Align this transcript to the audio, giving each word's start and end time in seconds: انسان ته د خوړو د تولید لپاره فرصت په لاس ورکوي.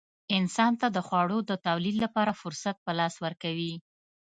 انسان 0.37 0.71
ته 0.81 0.87
د 0.91 0.97
خوړو 1.07 1.39
د 1.49 1.51
تولید 1.67 1.95
لپاره 2.03 2.37
فرصت 2.41 2.75
په 2.85 2.91
لاس 2.99 3.15
ورکوي. 3.25 3.73